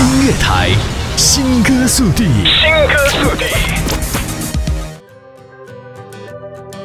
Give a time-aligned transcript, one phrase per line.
[0.00, 0.70] 音乐台，
[1.16, 2.24] 新歌速递。
[2.24, 3.44] 新歌速递。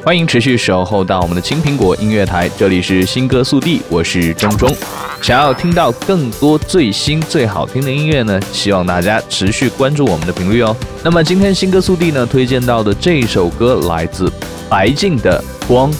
[0.03, 4.75] 欢迎持续守候到我们的青苹果音乐台，这里是新歌速递，我是钟钟。
[5.21, 8.39] 想要听到更多最新最好听的音乐呢？
[8.51, 10.75] 希望大家持续关注我们的频率哦。
[11.03, 14.31] 那么今天新歌速递呢，推荐到的这首歌来自
[14.69, 15.91] 白静的《光》。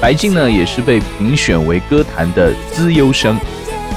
[0.00, 3.38] 白静呢，也是被评选为歌坛的资优生。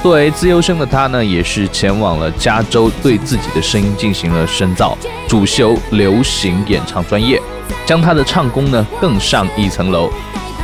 [0.02, 7.40] 作为资优生的他呢，也是前往了加州，对自己的声音进行了深造，主修流行演唱专业，
[7.86, 10.10] 将他的唱功呢更上一层楼。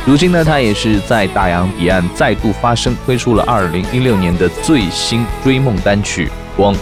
[0.05, 6.25] 如今呢，他也是在大洋彼岸再度发声，推出了2016年的最新追梦单曲
[6.57, 6.73] 《光》。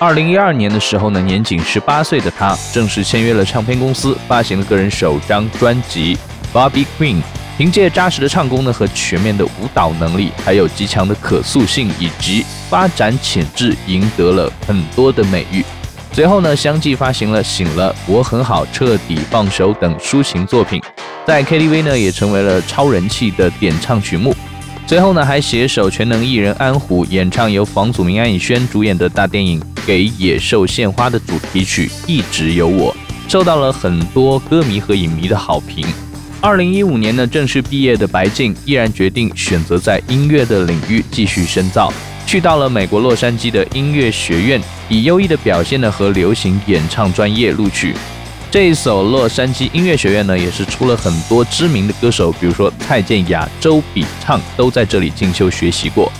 [0.00, 6.16] 二零一二年的时候呢，年仅十八岁的他正式签约了唱片公司，发行了个人首张专辑
[6.56, 7.16] 《Bobby Queen》。
[7.56, 15.64] 凭借扎实的唱功呢和全面的舞蹈能力，还有极强的可塑性以及发展潜质，赢得了很多的美誉。
[16.12, 20.80] 随后呢，相继发行了《醒了》《我很好》《彻底放手》等抒情作品，
[21.26, 24.32] 在 KTV 呢也成为了超人气的点唱曲目。
[24.88, 32.90] 最后呢，还携手全能艺人安虎演唱由房祖名、安以轩主演的大电影《给野兽献花》的主题曲《一直有我》，
[33.30, 35.86] 受到了很多歌迷和影迷的好评。
[36.40, 41.92] 二零一五年呢，正式毕业的白静毅然决定选择在音乐的领域继续深造，
[42.26, 47.94] 去到了美国洛杉矶的音乐学院，以优异的表现呢和流行演唱专业录取。
[48.50, 56.10] 这一首洛杉矶音乐学院呢，也是出了很多知名的歌手，比如说蔡健雅、周笔畅都在这里进修学习过。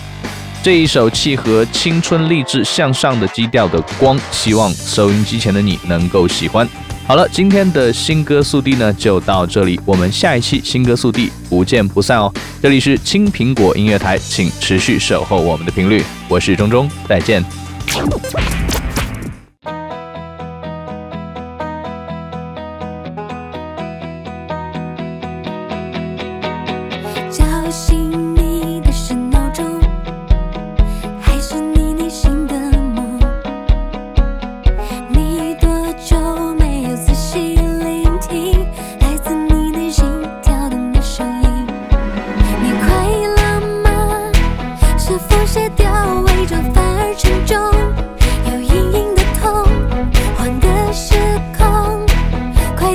[0.63, 6.69] 这一首契合青春励志向上的基调的光，希望收音机前的你能够喜欢。
[7.07, 12.31] 好了，今天的新歌速递呢就到这里，我们下一期新歌速递不见不散哦。
[12.61, 17.43] 这里是青苹果音乐台，请持续守候我们的频率，我是钟钟，再见。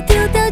[0.02, 0.43] 丢掉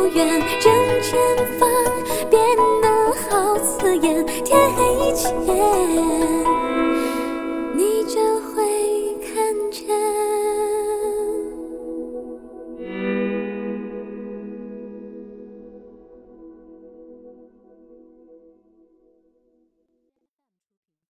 [0.00, 0.26] 不远，
[0.58, 1.20] 正前
[1.58, 1.68] 方
[2.30, 2.40] 变
[2.80, 2.88] 得
[3.28, 6.59] 好刺眼，天黑以前。